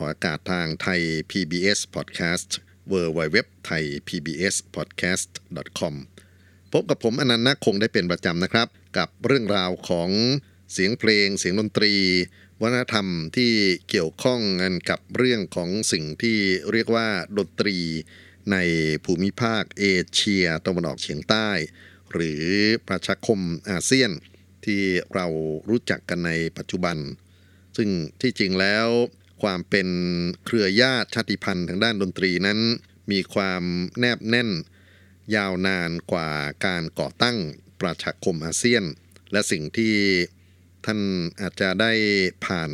[0.00, 2.50] ออกอากาศทางไทย PBS Podcast
[2.92, 3.38] w w w
[3.68, 5.30] t h a i PBS Podcast
[5.78, 5.94] com
[6.72, 10.10] พบกับผมอานันท์ นาคคงได้เป็นประจำนะครับ กับเรื่องราวของ
[10.72, 11.94] เสียงเพลงเสียงดนตรี
[12.62, 13.52] วัฒนธรรมที่
[13.88, 16.38] เกี่ยวข้องกันกับเรื่องของสิ่งที่
[16.72, 17.76] เรียกว่าดนตรี
[18.52, 18.56] ใน
[19.04, 21.48] ภูมิภาคเอเชียตะวันออกเฉียงใต้
[22.12, 22.44] หรือ
[22.88, 23.40] ประชาคม
[23.70, 24.10] อาเซียน
[24.64, 24.82] ที่
[25.14, 25.26] เรา
[25.68, 26.96] รู้จักกันในปัจจุบัน
[27.76, 27.88] ซึ่ง
[28.20, 28.86] ที่จริงแล้ว
[29.42, 29.88] ความเป็น
[30.44, 32.58] เครือญาติชาติพันธุ์ทางด้านดนตรีนั้น
[33.10, 33.62] มีความ
[33.98, 34.50] แนบแน่น
[35.36, 36.30] ยาวนานกว่า
[36.66, 37.38] การก่อตั้ง
[37.80, 38.84] ประชาคมอาเซียน
[39.32, 39.94] และสิ่งที่
[40.86, 41.00] ท่าน
[41.40, 41.92] อาจจะได้
[42.46, 42.70] ผ่าน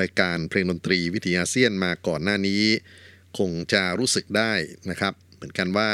[0.00, 2.62] รายการเพลงดนตรีวิทยาเซียนมาก่อนหน้านี้
[3.38, 4.52] คงจะรู้สึกได้
[4.90, 5.90] นะครับ เหมือนกันว่า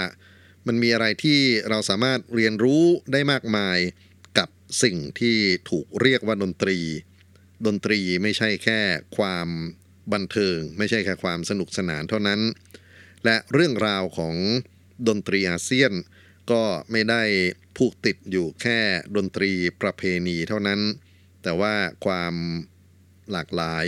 [0.67, 3.78] มันมีอะไรที่เราสามารถเรียนรู้ได้มากมาย
[4.39, 4.48] กับ
[4.83, 5.37] สิ่งที่
[5.70, 6.78] ถูกเรียกว่าดนตรี
[7.67, 8.81] ดนตรีไม่ใช่แค่
[9.17, 9.48] ความ
[10.12, 12.41] บันเทิง ไม่ใช่แค่ความสนุกสนานเท่านั้น
[13.25, 14.37] และเรื่องราวของ
[15.09, 15.92] ดนตรีอาเซียน
[16.50, 17.23] ก็ไม่ได้
[17.77, 18.78] ผูกติดอยู่แค่
[19.17, 19.50] ดนตรี
[19.83, 20.81] ประเพณีเท่านั้น
[21.42, 22.34] แต่ว่าความ
[23.33, 23.87] หลากหลาย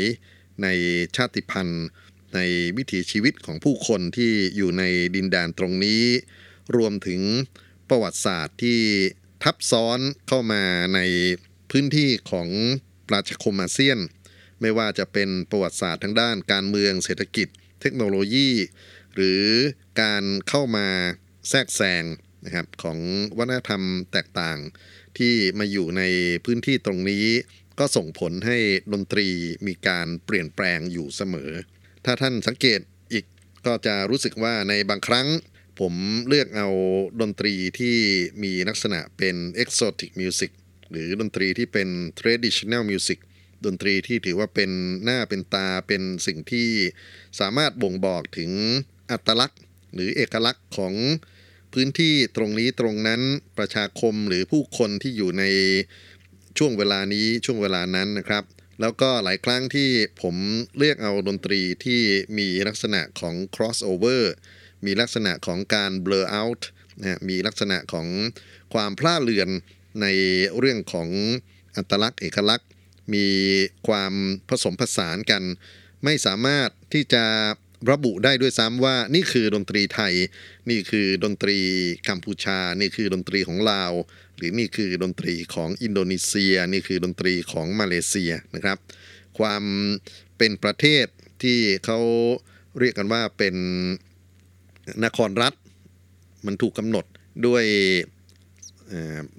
[0.62, 0.69] ใน
[1.17, 1.87] ชาติพันธุ์
[2.34, 2.41] ใน
[2.77, 4.84] วิถีชีวิตของผู้คนที่อยู่ใน
[5.17, 6.03] ดินแดนตรงนี้
[6.77, 7.21] รวมถึง
[7.89, 8.81] ประวัติศาสตร์ที่
[9.43, 10.62] ทับซ้อนเข้ามา
[10.95, 11.01] ใน
[11.71, 12.49] พื้นที่ของ
[13.09, 13.99] ประชาคมอาเซียน
[14.61, 17.48] ไม่ว่าจะเป็นประวัติศาสตร์ทั้งด้านการเมืองเศรษฐกิจ
[17.80, 18.50] เทคโนโลยี
[19.14, 19.42] หรือ
[20.03, 20.89] การเข้ามา
[21.48, 22.05] แทรกแซง
[22.44, 22.98] นะครับของ
[23.38, 24.59] วัฒนธรรมแตกต่าง
[25.19, 26.03] ที่มาอยู่ใน
[26.44, 27.26] พื้นที่ตรงนี้
[27.78, 28.59] ก็ส่งผลให้
[28.93, 29.28] ดนตรี
[29.66, 31.50] มีการเปลี่ยนแปลงอยู่เสมอ
[32.04, 32.81] ถ้าท่านสังเกต
[33.12, 33.25] อีก
[33.66, 35.28] ก็จะรู้สึกว่าในบางครั้ง
[35.81, 35.94] ผม
[36.28, 36.69] เลือกเอา
[37.20, 37.97] ดนตรีที่
[38.43, 40.50] มีลักษณะเป็น exotic music
[40.91, 41.88] หรือดนตรีที่เป็น
[42.20, 43.19] traditional music
[43.65, 44.71] ดนตรีที่ถือว่าเป็น
[45.04, 46.69] หน้าเป็นตาเป็นสิ่งที่
[47.41, 48.50] สามารถบ่งบอกถึง
[49.10, 49.60] อัตลักษณ์
[49.94, 50.94] หรือเอกลักษณ์ของ
[51.72, 53.20] พื้นที่ตรงนี้ตรงนั้น
[53.59, 55.44] ประชาคมหรือผู้คนที่อยู่ใน
[56.59, 58.44] ช่วงเวลานี้ช่วงเวลานั้นนะครับ
[58.81, 59.88] แล้วก็หลายครั้งที่
[60.22, 60.37] ผม
[60.76, 62.00] เลือกเอาดนตรีที่
[62.38, 64.22] มีลักษณะของ crossover
[64.87, 66.62] มีลักษณะของการ blur out
[67.00, 68.06] นะมีลักษณะของ
[68.75, 69.49] ความพลาดเลือน
[70.03, 70.06] ใน
[70.59, 71.09] เรื่องของ
[71.76, 72.69] อัตลักษณ์เอกลักษณ์
[73.15, 73.27] มี
[73.88, 74.12] ความ
[74.49, 75.43] ผสมผสานกัน
[76.05, 77.25] ไม่สามารถที่จะ
[77.91, 80.15] ระบุได้ด้วยซ้ำว่านี่คือดนตรีไทย
[80.71, 81.59] นี่คือดนตรี
[82.09, 83.93] กัมพูชา นี่คือดนตรีของลาว
[84.37, 88.78] หรือนี่คือดนตรีของอินโดนีเซีย นี่คือดนตรีของมาเลเซียนะครับ
[89.38, 89.62] ความ
[90.38, 91.06] เป็นประเทศ
[91.43, 91.99] ที่เขา
[92.78, 93.56] เรียกกันว่าเป็น
[95.05, 95.55] นครรัฐ
[96.47, 97.05] มันถูกกำหนด
[97.47, 97.65] ด้วย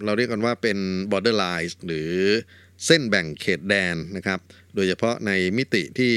[0.05, 0.77] เราเรียกกันว่าเป็น
[1.11, 2.11] border lines หรือ
[2.85, 4.39] เส้นแบ่งเขตแดนนะครับ
[4.75, 6.13] โดยเฉพาะในมิติที่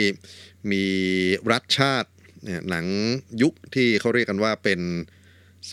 [0.70, 0.84] มี
[1.52, 2.10] รัฐชาติ
[2.68, 2.86] หลัง
[3.42, 4.80] ยุคที่เขาเรียกกันว่าเป็น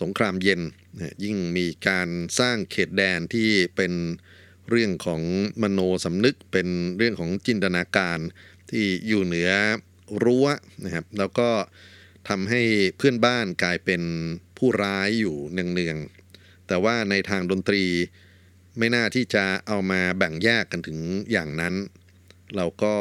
[0.00, 0.60] สงครามเย็น
[1.24, 2.08] ยิ่งมีการ
[2.38, 3.92] สร้างเขตแดนที่เป็น
[4.70, 5.22] เรื่องของ
[5.62, 8.18] มโนสำนึกเป็นเรื่องของจินตนาการ
[8.70, 9.50] ที่อยู่เหนือ
[10.24, 10.46] รั้ว
[10.84, 11.48] นะครับแล้วก็
[12.28, 12.62] ทำให้
[12.96, 14.02] เพื่อนบ้านกลายเป็น
[14.58, 17.84] ผู้ร้ายอยู่เนืองๆแต่ว่าในทางดนตรี
[18.78, 20.98] ไม่น่าที่จะเอามาแบ่งแยกกันถึง
[21.32, 21.74] อย่างนั้น
[22.56, 22.94] เราก็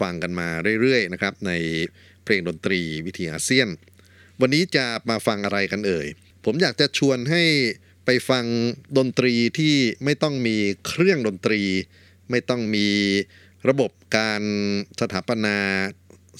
[0.00, 0.48] ฟังกันมา
[0.80, 1.52] เรื่อยๆนะครับ ใน
[2.24, 3.68] เพลงดนตรีวิถีอาเซียน
[4.40, 6.06] วันนี้จะมาฟังอะไรกันเอ่ย
[6.44, 7.42] ผมอยากจะชวนให้
[8.06, 8.44] ไปฟัง
[8.98, 10.56] ดนตรีที่ไม่ต้องมี
[10.86, 11.62] เครื่องดนตรี
[12.30, 12.88] ไม่ต้องมี
[13.68, 14.42] ระบบการ
[15.00, 15.56] สถาปนา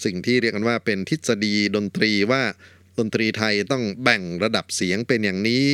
[0.05, 2.43] สิ่งที่เรียกกันว่าเป็นทฤษฎีดนตรีว่า
[3.01, 5.65] ดนตรีไทยต้องแบ่งระดับเสียงเป็นอย่างนี้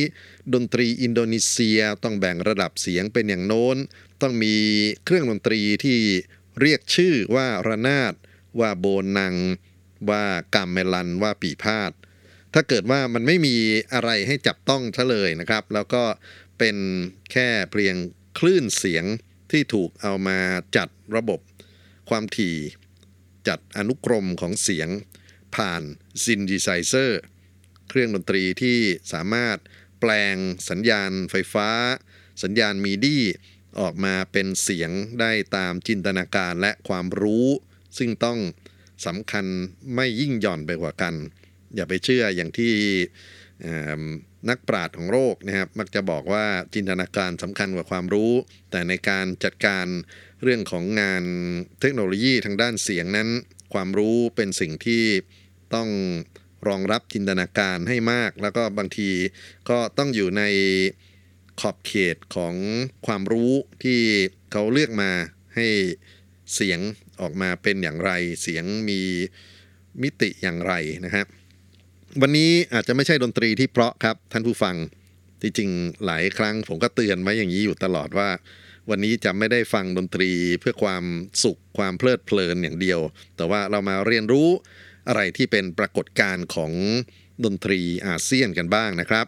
[0.53, 3.77] ดนตรีอินโดนีเซียต้องแบ่งระดับเสียงเป็นอย่างโน้น
[4.21, 4.55] ต้องมี
[5.05, 5.99] เครื่องดนตรีที่
[6.61, 8.13] เรียกชื่อว่าระนาด
[8.59, 8.85] ว่าโบ
[9.17, 9.35] นัง
[10.09, 10.23] ว่า
[10.55, 11.91] กาเมลันว่าปี่พาทย์
[12.53, 13.55] ถ้าเกิดว่ามันไม่มี
[13.93, 16.03] อะไรให้จับต้องซะเลยนะครับ แล้วก็
[16.59, 16.77] เป็น
[17.31, 17.95] แค่เพียง
[18.39, 19.05] คลื่นเสียง
[19.51, 20.39] ที่ถูกเอามา
[20.77, 21.39] จัดระบบ
[22.09, 22.55] ความถี่
[23.47, 24.89] จัดอนุกรมของเสียง
[25.57, 25.81] ผ่าน
[26.23, 27.21] synthesizer
[27.89, 28.77] เครื่องดนตรีที่
[29.13, 29.57] สามารถ
[29.99, 30.35] แปลง
[30.69, 31.69] สัญญาณไฟฟ้า
[32.43, 33.17] สัญญาณมีดี
[33.79, 37.47] ออกมาเป็นเสียงได้ตามจินตนาการและความรู้
[37.97, 38.39] ซึ่งต้อง
[39.05, 39.45] สำคัญ
[39.95, 41.13] ไม่ยิ่งหย่อนไปกว่ากัน
[41.75, 42.73] อย่าไปเชื่ออย่างที่
[44.49, 48.31] นักปราชญ์ของโลกนะครับมักจะบอกว่าจินตนาการสำคัญกว่าความรู้
[48.71, 49.85] แต่ในการจัดการ
[50.43, 51.23] เรื่องของงาน
[51.79, 53.29] เทคโนโลยีทางด้านเสียงนั้น
[53.73, 55.03] ความรู้เป็นสิ่งที่
[55.75, 55.89] ต้อง
[56.67, 59.09] รองรับจินตนาการให้มาก แล้วก็บางที
[59.69, 60.43] ก็ต้องอยู่ใน
[61.61, 62.55] ขอบเขตของ
[63.07, 63.51] ความรู้
[63.83, 63.99] ที่
[64.51, 65.11] เขาเลือกมา
[65.55, 65.67] ให้
[66.53, 66.79] เสียง
[67.21, 68.11] ออกมาเป็นอย่างไร
[68.41, 68.99] เสียงมี
[70.01, 70.73] มิติอย่างไร
[71.05, 71.25] นะครับ
[72.21, 74.75] วันนี้อาจจะไม่ใช่ดนตรีที่เพราะครับท่านผู้ฟัง
[75.41, 78.29] จริงๆหลายครั้งผมก็เตือนไว้อย่างนี้อยู่ตลอดว่า
[78.89, 81.03] วันนี้จะไม่ได้ฟังดนตรีเพื่อความ
[81.43, 82.99] สุขความเพลิดเพลินอย่างเดียว
[83.37, 84.49] แต่ว่าเรามาเรียนรู้
[85.07, 86.71] อะไรที่เป็นปรากฏการณ์ของ
[87.45, 89.27] ดนตรีอาเซียนกันบ้างนะครับ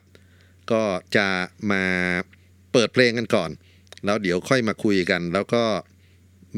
[0.71, 0.83] ก็
[1.15, 1.27] จะ
[1.71, 1.83] มา
[2.73, 3.49] เปิดเพลงกันก่อน
[4.05, 5.63] แล้วเดี๋ยวค่อยมาคุยกัน แล้วก็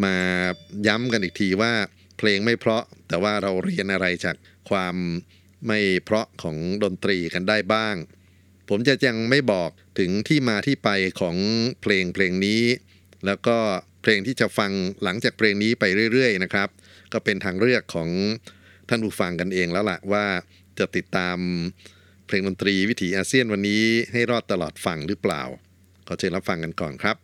[0.03, 0.15] มา
[0.87, 1.73] ย้ำกันอีกทีว่า
[2.17, 4.35] เพลงไม่เพราะแต่ว่าเราเรียนอะไรจาก
[4.69, 4.95] ความ
[5.67, 7.95] ไม่เพราะของดนตรีกันได้บ้าง
[8.69, 9.69] ผมจะยังไม่บอก
[9.99, 10.89] ถึงที่มาที่ไป
[11.19, 11.35] ของ
[11.81, 12.63] เพลงเพลงนี้
[13.25, 13.57] แล้วก็
[14.01, 14.71] เพลงที่จะฟัง
[15.03, 15.83] หลังจากเพลงนี้ไป
[16.13, 16.69] เรื่อยๆนะครับ
[17.13, 18.09] ก็เป็นทางเลือกของ
[18.91, 20.25] ท่านผู้ฟังกันเองแล้วล่ะว่า
[20.79, 21.37] จะติดตาม
[22.27, 25.41] เพลงดนตรีวิถีอาเซียนวันนี้ให้รอดตลอดฟังหรือเปล่า
[26.07, 27.17] ขอเชิญรับฟังกันก่อนครับ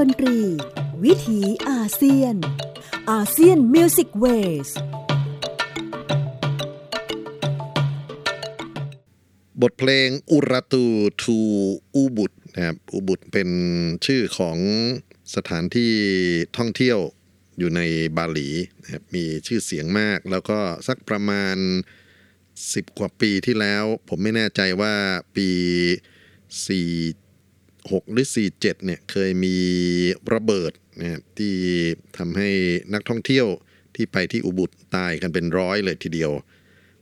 [0.00, 0.38] ดนตรี
[1.04, 2.34] วิถีอาเซียน
[3.10, 4.24] อาเซียนมิวสิกเว
[4.66, 4.68] ส
[9.62, 10.84] บทเพลงอุรตู
[11.22, 11.38] ทู
[11.94, 13.50] อูบุตนะครับอูบุตเป็น
[14.06, 14.58] ชื่อของ
[15.34, 15.92] สถานที่
[16.56, 16.98] ท่องเที่ยว
[17.58, 17.80] อยู่ใน
[18.16, 18.48] บาหลี
[18.82, 20.58] นะครับมีชื่อเสียงมาก แล้วก็
[20.88, 21.56] สักประมาณ
[22.28, 24.94] 10 กว่าปีที่แล้ว ผมไม่แน่ใจว่า
[25.36, 25.48] ปี
[27.84, 29.56] 46หรือ 47เนี่ยเคยมี
[30.34, 31.54] ระเบิดนะครับที่
[32.18, 32.50] ทำให้
[32.94, 33.46] นักท่องเที่ยว
[33.96, 36.32] ที่ไปที่อุบุตตายกันเป็นร้อยเลยทีเดียว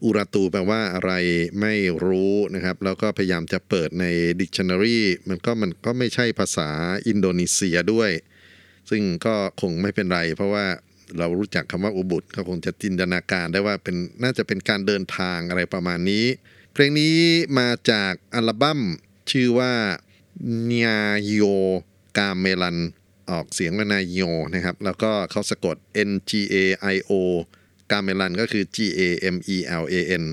[0.04, 1.12] อุราตูแปลว่าอะไร
[1.60, 1.74] ไม่
[2.04, 4.04] รู้นะครับ แล้วก็พยายามจะเปิดใน
[4.40, 4.98] Dictionary
[5.28, 6.68] มันก็มันก็ไม่ใช่ภาษา
[7.08, 8.10] อินโดนีเซียด้วย
[8.90, 10.66] ซึ่งก็คงไม่เป็นไร เพราะว่า
[11.18, 16.26] เรารู้จักคำว่าอุบุตก็คงจะจินตนาการได้ว่าเป็นน่าจะเป็นการเดินทางอะไรประมาณนี้
[16.72, 17.14] เพลงนี้
[17.58, 18.80] มาจากอัลบั้ม
[19.30, 19.72] ชื่อว่า
[20.64, 20.88] เนีย
[21.24, 21.42] โย
[22.18, 22.78] กาเมลัน
[23.30, 24.20] ออกเสียงว่านายโย
[24.54, 25.76] นะครับ แล้วก็เขาสะกด
[26.08, 26.56] N G A
[26.94, 27.12] I O
[27.90, 29.00] กาเมลันก็คือ G A
[29.34, 30.24] M E L A N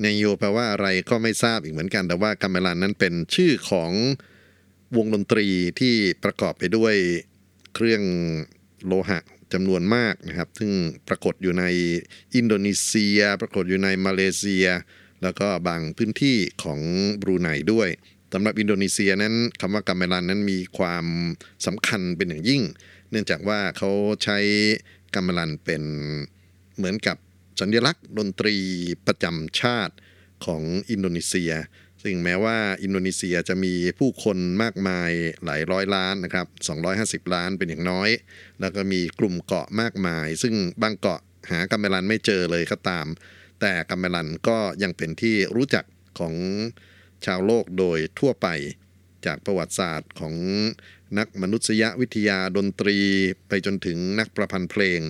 [0.00, 3.92] เนโยแปลว่าอะไรก็ไม่ทราบอีกเหมือนกัน แต่ว่ากาเมลันนั้นเป็นชื่อของ
[4.96, 5.46] วงดนตรี
[5.80, 5.94] ที่
[6.24, 6.94] ประกอบไปด้วย
[7.74, 8.02] เครื่อง
[8.86, 9.20] โลหะ
[9.52, 10.70] จำนวนมากนะครับ ซึ่ง
[11.08, 11.64] ปรากฏอยู่ใน
[12.34, 14.66] อินโดนีเซีย ปรากฏอยู่ในมาเลเซีย
[15.22, 16.80] แล้วก็บางพื้นที่ของ
[17.22, 17.88] บรูไนด้วย
[18.32, 21.06] สำหรับอินโดนีเซียนั้นคำว่ากาเมลันนั้นมีความ
[21.66, 22.62] สำคัญเป็นอย่างยิ่ง
[23.10, 23.90] เนื่องจากว่าเขา
[24.24, 24.38] ใช้
[25.14, 25.82] กาเมลันเป็น
[26.76, 27.16] เหมือนกับ
[27.60, 28.56] สัญลักษณ์ดนตรี
[29.06, 29.94] ประจำชาติ
[30.46, 31.52] ของอินโดนีเซีย
[32.02, 35.10] ซึ่งแม้ว่าอินโดนีเซียจะมีผู้คนมากมาย
[35.44, 36.46] หลายร้อยล้านนะครับ
[37.26, 38.10] 250 ล้านเป็นอย่างน้อย
[38.60, 43.06] แล้วก็มีกลุ่มเกาะมากมาย ซึ่งบางเกาะหากัมเมลันไม่เจอเลยก็ตาม
[43.60, 45.84] แต่กัมเมลันก็ยังเป็นที่รู้จัก
[46.18, 46.34] ของ
[47.26, 48.48] ชาวโลกโดยทั่วไป
[49.26, 50.34] จากประวัติศาสตร์ของ
[51.18, 52.98] นักมนุษยวิทยาดนตรี
[53.48, 55.00] ไปจนถึงนักประพันธ์เพลง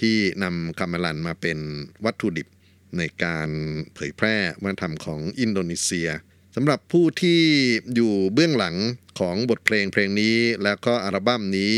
[0.00, 1.58] ที่นำกาเมลันมาเป็น
[2.04, 2.48] วัตถุดิบ
[2.98, 3.48] ในการ
[3.94, 6.08] เผยแพร่วัฒนธรรมของอินโดนีเซีย
[6.54, 7.40] สำหรับผู้ที่
[7.94, 8.76] อยู่เบื้องหลัง
[9.20, 11.74] ของบทเพลงเพลงนี้ แล้วก็อัลบั้มนี้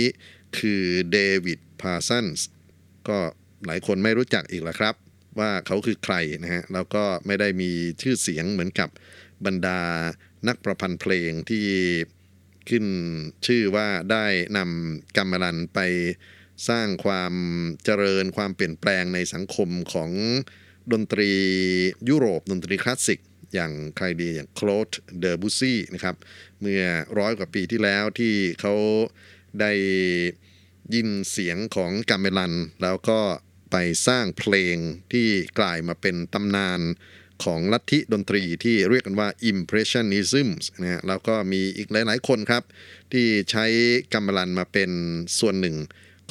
[0.59, 2.49] คือเดวิดพาร์ซันส์
[3.09, 3.19] ก็
[3.67, 4.95] หลายคนไม่รู้จักอีกแล้วครับ
[5.39, 7.71] ว่าเขาคือใครนะฮะ แล้วก็ไม่ได้มี
[8.03, 8.89] ชื่อเสียงเหมือนกับ
[9.47, 9.81] บรรดา
[10.49, 11.67] นักประพันธ์เพลงที่
[12.69, 12.87] ขึ้น
[13.47, 14.27] ชื่อว่าได้
[14.57, 15.81] นำกัมเมลันไป
[16.69, 17.35] สร้างความ
[17.85, 20.11] เจริญความเปลี่ยนแปลงในสังคมของ
[20.93, 21.33] ดนตรี
[22.09, 23.21] ยุโรปดนตรีคลาสสิก
[23.55, 26.17] อย่างใครดีอย่างโคลดเดอร์บูซี่นะครับ
[26.61, 26.83] เมื่อ
[27.19, 28.75] ร้อยกว่าปีที่แล้วที่เขา
[29.61, 29.73] ได้
[30.95, 32.53] ยินเสียงของกัมเมลัน
[32.83, 33.21] แล้วก็
[33.71, 33.77] ไป
[34.07, 34.77] สร้างเพลง
[35.13, 35.29] ที่
[35.59, 36.81] กลายมาเป็นตำนาน
[37.45, 40.49] ของลัทธิดนตรีที่เรียกกันว่า Impressionism
[40.81, 42.63] นะฮะแล้วก็มีอีกหลาย ๆ คนครับ
[43.13, 43.65] ที่ใช้
[44.15, 44.91] กัมเมลันมาเป็น
[45.39, 45.77] ส่วนหนึ่ง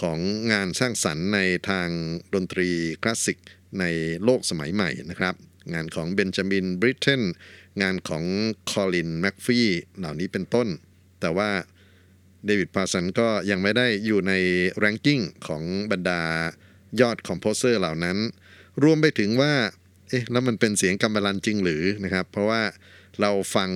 [0.01, 0.19] ของ
[0.51, 1.89] งานสร้างสรรค์ในทาง
[2.33, 2.69] ดนตรี
[3.03, 3.37] คลาสสิก
[3.79, 3.85] ใน
[4.23, 5.35] โลกสมัยใหม่นะครับ
[5.73, 7.23] งานของเบนจามินบริเทน
[7.81, 8.23] งานของ
[8.69, 9.59] คอลินแม็กฟี
[9.97, 10.67] เหล่านี้เป็นต้น
[11.19, 11.49] แต่ว่า
[12.45, 14.33] เดวิดพาร์ซันส์ก็ยังไม่ได้อยู่ใน
[14.79, 16.21] ranking ของบรรดา
[17.01, 18.17] ยอด composer เหล่านั้น
[18.83, 19.53] รวมไปถึงว่า
[20.09, 22.61] เอ๊ะแล้วมันเป็นเสียงกัมเมลันจริงหรือนะครับ เพราะว่า
[23.21, 23.69] เราฟัง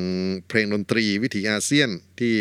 [0.47, 2.35] เพลงดนตรีวิถีอาเซียนที่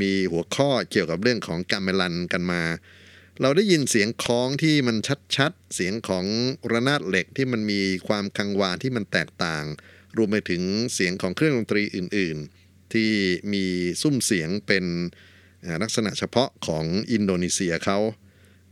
[0.00, 2.62] มีหัวข้อเกี่ยวกับเรื่องของกัมเบลันกันมา
[3.40, 4.96] เราได้ยินเสียงคล้องที่มัน
[5.36, 6.24] ชัดๆ เสียงของ
[6.72, 9.64] ระนาดเหล็กที่มันมีความกังวานที่มันแตกต่าง
[10.16, 10.62] รวมไปถึง
[10.94, 13.10] เสียงของเครื่องดนตรีอื่น ๆ ที่
[13.52, 13.64] มี
[14.02, 14.84] ซุ้มเสียงเป็น
[15.82, 17.98] ลักษณะเฉพาะของอินโดนีเซียเขา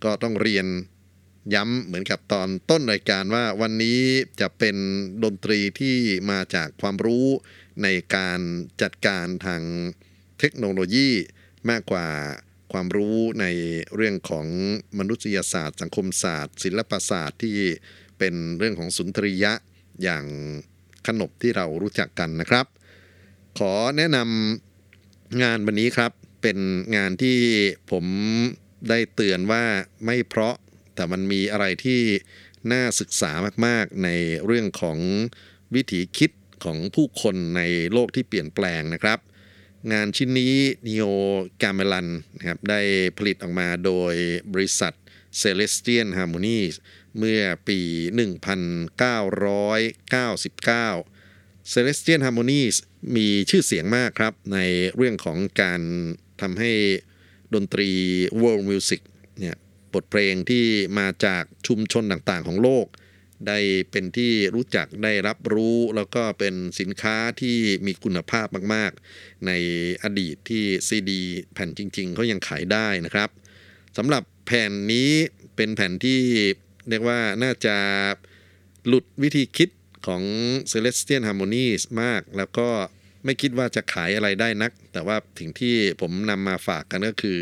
[0.04, 0.66] ก็ต้องเรียน
[1.54, 4.00] ย้ำเหมือนกับตอนต้นรายการว่าวันนี้
[4.40, 4.76] จะเป็น
[5.24, 5.96] ดนตรีที่
[6.30, 7.26] มาจากความรู้
[7.82, 8.40] ในการ
[8.82, 9.62] จัดการทาง
[10.38, 11.08] เทคโนโลยี
[11.70, 12.08] มากกว่า
[12.72, 13.46] ความรู้ใน
[13.94, 14.46] เรื่องของ
[14.98, 17.56] มนุษยศาสตร์ สังคมศาสตร์ ศิลปศาสตร์ที่
[18.18, 19.52] เป็นเรื่องของสุนทรียะ
[20.02, 20.24] อย่าง
[21.06, 22.66] ขนบที่เรารู้จักกันนะครับ
[23.58, 26.58] ขอแนะนำงานวันนี้ครับ เป็น
[26.96, 27.38] งานที่
[27.90, 28.04] ผม
[28.88, 29.64] ได้เตือนว่า
[30.04, 30.56] ไม่เพราะ
[30.98, 32.00] แต่มันมีอะไรที่
[32.72, 33.32] น่าศึกษา
[33.66, 34.08] มากๆใน
[34.46, 34.98] เรื่องของ
[35.74, 36.30] วิถีคิด
[36.64, 39.18] ของผู้คนในโลกที่เปลี่ยนแปลงนะครับ
[39.92, 40.54] งานชิ้นนี้
[40.86, 41.12] Neo
[41.62, 42.80] g a m e l a n นะครับได้
[43.18, 44.14] ผลิตออกมาโดย
[44.52, 44.92] บริษัท
[45.40, 46.74] Celestian Harmonies
[47.18, 47.80] เมื่อปี
[49.18, 52.76] 1999 Celestian Harmonies
[53.16, 54.58] มีชื่อเสียงมากครับ ใน
[54.96, 55.80] เรื่องของการ
[56.40, 56.72] ทำให้
[57.54, 57.90] ดนตรี
[58.42, 59.00] World Music
[59.94, 60.64] บทเพลงที่
[60.98, 62.86] มาจากชุมชนต่างๆของโลก
[63.48, 63.58] ได้
[63.90, 69.52] เป็นที่รู้จักได้รับรู้แล้วก็เป็นสินค้าที่มีคุณภาพมากๆ ใน
[70.02, 71.22] อดีตที่ซีดี
[71.52, 73.30] แผ่นจริงๆเขายังขายได้นะครับ
[73.96, 75.10] สำหรับแผ่นนี้
[75.56, 76.20] เป็นแผ่นที่
[76.88, 77.76] เรียกว่าน่าจะ
[78.86, 79.70] หลุดวิธีคิด
[80.06, 80.22] ของ
[80.70, 82.68] Celestial Harmonies มาก แล้วก็
[83.24, 87.38] ไม่คิดว่าจะขายอะไรได้นัก แต่ว่าถึงที่ผมนำมาฝากกันก็คือ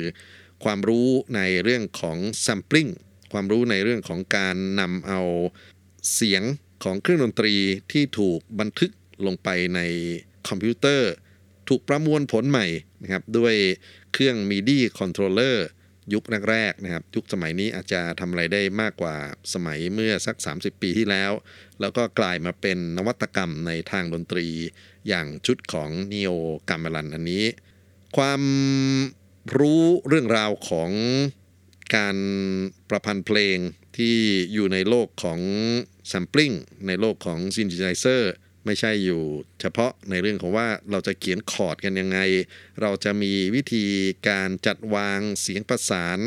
[0.65, 2.91] ความรู้ในเรื่องของ sampling
[3.33, 5.21] ความรู้ในเรื่องของการนำเอา
[6.15, 6.43] เสียง
[6.85, 7.55] ของเครื่องดนตรี
[7.93, 8.91] ที่ถูกบันทึก
[9.27, 9.81] ลงไปใน
[10.49, 11.13] คอมพิวเตอร์
[11.69, 12.67] ถูกประมวลผลใหม่
[13.03, 13.55] นะครับด้วย
[14.13, 15.57] เครื่อง MIDI controller
[16.15, 19.17] ยุคแรกๆนะครับ ยุคสมัยนี้อาจจะทำอะไรได้มากกว่า
[19.55, 21.33] สมัยเมื่อสัก 30 ปีที่แล้ว
[21.81, 24.47] แล้วก็กลายมาเป็นนวัตกรรมในทางดนตรี
[25.09, 26.31] อย่างชุดของ Neo
[26.69, 27.45] g a m e l a n อันนี้
[28.17, 28.41] ความ
[29.55, 30.91] รู้เรื่องราวของ
[31.97, 32.17] การ
[32.89, 33.59] ประพันธ์เพลง
[33.97, 34.17] ที่
[34.53, 35.41] อยู่ในโลกของ
[36.11, 36.55] sampling
[36.87, 38.23] ในโลกของ synthesizer
[38.65, 39.23] ไม่ใช่อยู่
[39.61, 42.19] เฉพาะในเรื่องของว่าเราจะเขียนคอร์ดกันยังไง
[42.81, 43.87] เราจะมีวิธี
[44.29, 46.19] การจัดวางเสียงประสาน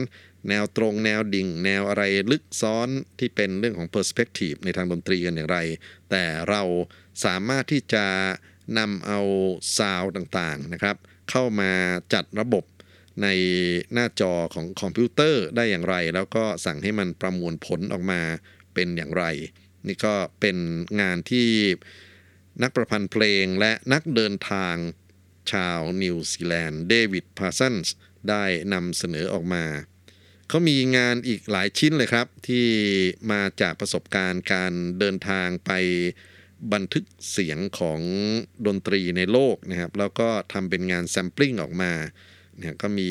[0.50, 5.58] แนวตรงแนวดิ่ง แนวอะไรลึกซ้อนที่เป็นเรื่องของ perspective ในทางดนตรีกันอย่างไร
[6.10, 6.62] แต่เรา
[7.26, 8.06] สามารถที่จะ
[8.78, 9.20] นำเอา
[9.78, 10.96] ซาวต่างๆนะครับ
[11.30, 11.72] เข้ามา
[12.14, 12.64] จัดระบบ
[13.22, 13.28] ใน
[13.94, 18.22] หน้าจอของคอมพิวเตอร์ได้อย่างไร แล้วก็สั่งให้มันประมวลผลออกมา
[18.74, 19.26] เป็นอย่างไร
[19.88, 20.58] นี่ก็เป็น
[21.02, 21.50] งานที่
[22.64, 24.76] นักประพันธ์เพลงและนักเดินทาง
[25.52, 27.94] ชาวนิวซีแลนด์เดวิดพาร์ซันส์
[28.30, 28.44] ได้
[28.74, 29.66] นำเสนอออกมา
[30.50, 32.68] เขามีงานอีกหลายชิ้นเลยครับ ที่
[33.32, 35.72] มาจากประสบการณ์การเดินทางไป
[36.74, 38.00] บันทึกเสียงของ
[38.68, 41.92] ดนตรีในโลกนะครับ แล้วก็ทำเป็นงานแซมปลิ้งออกมา
[42.60, 43.10] เนี่ยก็มี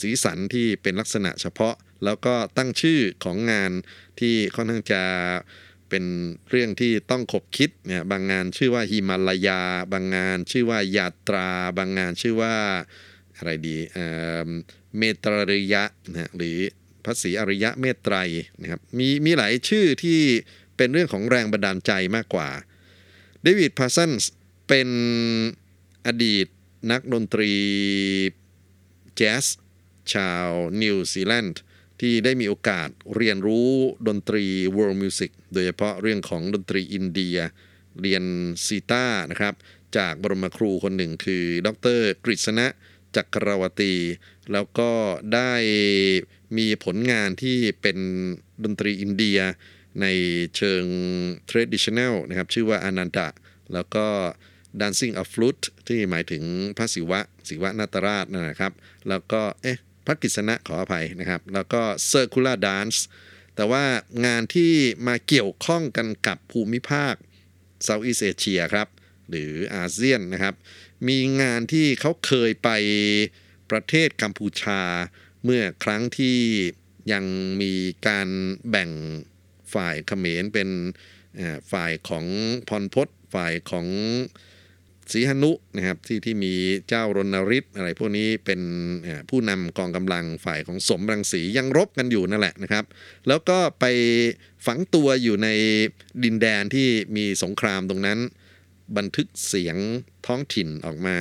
[0.00, 3.72] สีสันที่เป็นลักษณะเฉพาะ แล้วก็ตั้งชื่อของงาน
[4.20, 5.02] ที่ค่อนข้างจะ
[5.88, 6.04] เป็น
[6.50, 9.60] เรื่องที่ต้องขบคิดเนี่ยบางงานชื่อว่าฮิมาลายา
[9.92, 12.54] บางงานชื่อว่ายาตรา บางงานชื่อว่า
[13.36, 13.76] อะไรดี
[14.98, 16.58] เมตริยะนะหรือ
[17.04, 18.16] พระศรีอริยะเมตไตร
[18.60, 20.20] นะครับมีมีหลายชื่อที่
[20.76, 22.48] เป็นเรื่องของแรงบันดาลใจมากกว่า
[23.42, 24.30] เดวิดพาร์ซันส์
[24.68, 24.88] เป็น
[26.06, 26.46] อดีต
[26.90, 27.52] นักดนตรี
[29.22, 29.46] แจ๊ส
[30.14, 30.48] ชาว
[30.82, 31.60] นิวซีแลนด์
[32.00, 33.70] ที่ได้มีโอกาสเรียนรู้
[34.08, 34.44] ดนตรี
[34.76, 37.36] world music โดยเฉพาะเรื่องของดนตรีอินเดีย
[38.00, 38.24] เรียน
[38.66, 39.54] ซีตาร์นะครับ
[39.96, 42.66] จากบรมครูคนหนึ่งคือดรกฤษณะ
[43.16, 43.94] จักรวตี
[44.52, 44.90] แล้วก็
[45.34, 45.52] ได้
[46.58, 47.98] มีผลงานที่เป็น
[48.64, 49.38] ดนตรีอินเดีย
[50.00, 50.06] ใน
[50.56, 50.84] เชิง
[51.50, 53.28] traditional นะครับ ชื่อว่าอนันตะ
[53.72, 54.06] แล้วก็
[54.80, 56.42] dancing of flute ที่หมายถึง
[56.76, 58.72] พระศิวะศิวะนาตราชนะครับ
[59.08, 62.98] แล้วก็เอ๊ะพระกิษณะขออภัยนะครับ แล้วก็ circular dance
[63.56, 63.84] แต่ว่า
[64.26, 64.72] งานที่
[65.06, 67.14] มาเกี่ยวข้องกันกับภูมิภาค
[67.86, 68.88] Southeast Asia ครับ
[69.28, 70.54] หรืออาเซียนนะครับ
[71.08, 72.70] มีงานที่เขาเคยไป
[73.70, 74.82] ประเทศกัมพูชา
[75.44, 76.38] เมื่อครั้งที่
[77.12, 77.24] ยัง
[77.62, 77.72] มี
[78.08, 78.28] การ
[78.70, 78.90] แบ่ง
[79.74, 80.68] ฝ่ายเขมรเป็น
[81.72, 82.26] ฝ่ายของ
[82.68, 83.86] พรพศฝ่ายของ
[85.12, 86.52] ศรีหนุนะครับที่ที่มี
[86.88, 88.60] เจ้ารณฤทธิ์อะไรพวกนี้เป็น
[89.30, 92.84] ผู้นำกองกำลังฝ่ายของสมรังสียังรบกันอยู่นั่นแหละนะครับ
[93.28, 93.84] แล้วก็ไป
[94.66, 95.48] ฝังตัวอยู่ใน
[96.24, 98.18] ดินแดนที่มีสงครามตรงนั้น
[98.96, 99.76] บันทึกเสียง
[100.26, 101.16] ท้องถิ่นออกมา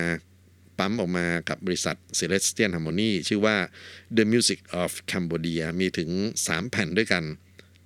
[0.77, 3.57] ปั๊มออกมากับบริษัท Celestial Harmony ชื่อว่า
[4.17, 6.09] The Music of Cambodia มีถึง
[6.45, 7.23] 3 แผ่นด้วยกัน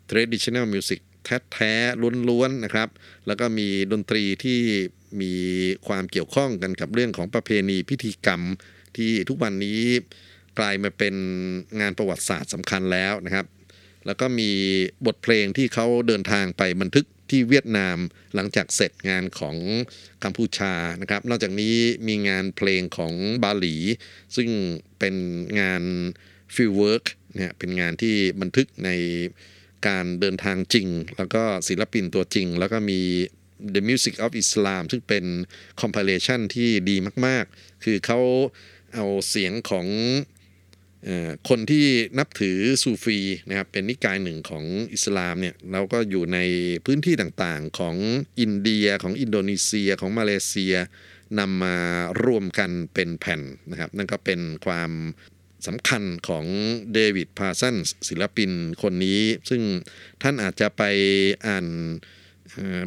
[0.09, 2.89] Traditional Music แท้ๆล้วนๆนะครับ
[3.27, 4.59] แล้วก็มีดนตรีที่
[5.21, 5.33] มี
[5.87, 8.41] ความเกี่ยวข้องกันกับเรื่องของประเพณีพิธีกรรม
[8.97, 9.81] ที่ทุกวันนี้
[10.59, 11.15] กลายมาเป็น
[11.81, 13.45] งานประวัติศาสตร์สำคัญแล้วนะครับ
[14.05, 14.51] แล้วก็มี
[15.05, 17.97] บทเพลงที่เขาเดินทางไปบันทึกที่เวียดนาม
[18.35, 19.55] หลังจากเสร็จงานของ
[20.23, 21.75] กัมพูชานะครับ นอกจากนี้
[22.07, 23.75] มีงานเพลงของบาหลี
[24.35, 24.49] ซึ่ง
[24.99, 25.15] เป็น
[25.59, 25.83] งาน
[26.55, 28.89] fieldwork เนี่ยเป็นงานที่บันทึกใน
[29.87, 33.01] การเดินทางจริง แล้วก็ศิลปินตัวจริง แล้วก็มี
[33.73, 35.25] The Music of Islam ซึ่งเป็น
[35.81, 36.95] compilation ที่ดี
[37.25, 38.19] มาก ๆ คือเขา
[38.93, 39.87] เอาเสียงของ
[41.49, 41.85] คนที่
[42.19, 46.39] นับถือซูฟีนะครับเป็นนิกายหนึ่งของอิสลามเนี่ยแล้วก็อยู่ใน
[46.85, 47.95] พื้นที่ต่างๆของ
[48.39, 50.75] อินเดียของอินโดนีเซียของมาเลเซีย
[51.39, 51.77] นำมา
[52.23, 54.91] รวมกันเป็นแผ่นนะครับ นั่นก็เป็นความ
[55.67, 56.45] สำคัญของ
[56.93, 57.75] เดวิดพาร์ซัน
[58.09, 59.61] ศิลปินคนนี้ ซึ่ง
[60.21, 60.83] ท่านอาจจะไป
[61.47, 61.67] อ่าน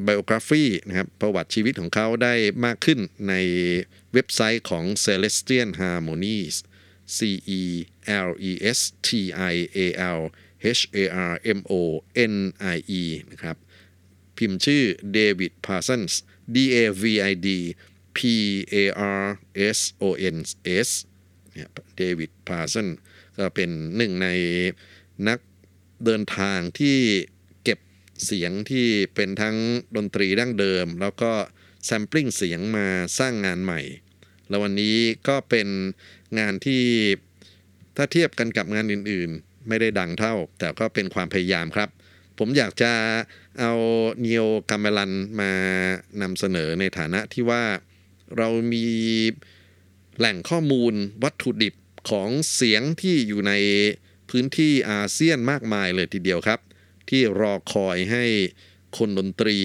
[0.02, 3.34] biography นะครับประวัติชีวิตของเขาได้มากขึ้นใน
[4.12, 6.56] เว็บไซต์ของ Celestial Harmonies
[7.16, 7.18] C
[7.60, 7.62] E
[8.28, 9.08] L E S T
[9.52, 9.78] I A
[10.18, 10.20] L
[10.78, 10.98] H A
[11.30, 11.74] R M O
[12.32, 12.34] N
[12.76, 13.56] I E นะครับ
[14.36, 16.20] พิมพ์ชื่อเดวิดพาร์สันส์
[16.54, 17.48] D A V I D
[18.16, 18.18] P
[18.74, 18.76] A
[19.20, 19.24] R
[19.76, 20.36] S O N
[20.86, 20.88] S
[21.52, 22.88] เนี่ยเดวิดพาร์สัน
[23.36, 24.28] ก็เป็นหนึ่งใน
[25.28, 25.38] นัก
[26.04, 26.98] เดินทางที่
[28.24, 29.56] เสียงที่เป็นทั้ง
[29.96, 31.32] ดนตรีดั้งเดิม แล้วก็
[31.84, 32.86] แซมปลิ้งเสียงมา
[33.18, 33.80] สร้างงานใหม่
[34.48, 34.96] แล้ววันนี้
[35.28, 35.68] ก็เป็น
[36.38, 36.84] งานที่
[37.96, 41.88] ถ้าเทียบกันกับงานอื่นๆ ไม่ได้ดังเท่า แต่ก็เป็นความพยายามครับ
[42.38, 42.92] ผมอยากจะ
[43.60, 43.72] เอา
[44.20, 45.52] เนียวกัมเมลันมา
[46.22, 47.64] นำเสนอในฐานะที่ว่า
[48.36, 48.86] เรามี
[50.18, 51.74] แหล่งข้อมูลวัตถุดิบ
[52.10, 53.52] ของเสียงที่อยู่ใน
[54.30, 56.60] พื้นที่อาเซียนมากมายเลยทีเดียวครับ
[57.10, 58.24] ที่รอคอยให้
[58.98, 59.58] คนดนตรี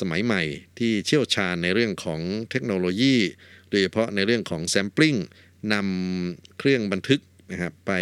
[0.00, 0.42] สมัยใหม่
[0.78, 3.16] ที่เชี่ยวชาญในเรื่องของเทคโนโลยี
[3.70, 5.16] โดยเฉพาะในเรื่องของแซมปลิ้ง
[5.72, 7.92] นำเครื่องบันทึกนะครับไป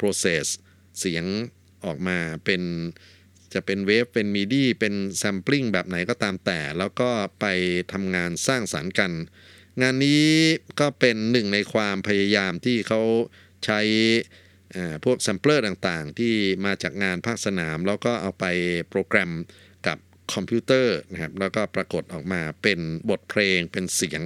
[0.00, 0.46] process
[0.98, 1.24] เสียง
[1.84, 2.62] ออกมาเป็น
[3.54, 7.44] จะเป็นเวฟเป็นมีดีเป็นแซมปลิ้งแบบไหนก็ตามแต่ แล้วก็ไป
[7.92, 9.12] ทำงานสร้างสรรค์กัน
[9.82, 10.26] งานนี้
[10.80, 13.00] ก็เป็นหนึ่งในความพยายามที่เขา
[13.64, 13.80] ใช้
[15.04, 18.44] พวก sampler ต่างๆ ที่มาจากงานภาคสนาม แล้วก็เอาไป
[18.90, 19.30] โปรแกรม
[19.86, 19.98] กับ
[20.32, 22.80] คอมพิวเตอร์นะครับแล้วก็ปรากฏออกมาเป็น
[23.10, 24.22] บทเพลงเป็นเสียง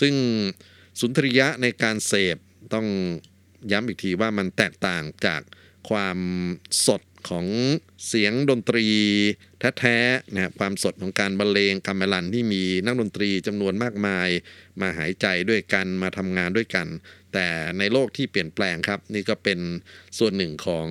[0.00, 0.14] ซึ่ง
[1.00, 2.36] สุนทรียะในการเสพ
[2.74, 2.86] ต้อง
[3.72, 5.42] ย้ำอีกทีว่ามันแตกต่างจาก
[5.90, 6.18] ความ
[6.86, 7.46] สดของ
[8.08, 8.86] เสียงดนตรี
[9.78, 14.28] แท้ๆนะครับความสดของการบรรเลงกัมเมลันที่มีนักดนตรีจำนวนมากมาย
[14.80, 16.86] มาหายใจด้วยกันมาทำงานด้วยกัน
[17.32, 19.60] แต่ในโลกที่เปลี่ยนแปลงครับ นี่ก็เป็น
[20.18, 20.88] ส่วนหนึ่งของ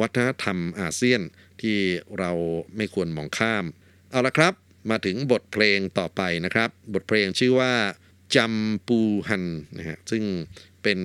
[0.00, 1.22] วัฒนธรรมอาเซียน
[1.62, 1.78] ที่
[2.18, 2.30] เรา
[2.76, 3.64] ไม่ควรมองข้าม
[4.10, 4.54] เอาละครับ
[4.90, 7.72] มาถึงบทเพลงต่อไปนะครับ บทเพลงชื่อว่า
[8.34, 8.54] จัม
[8.88, 9.44] ปูฮัน
[9.76, 10.24] นะฮะซึ่ง
[10.82, 11.00] เป็น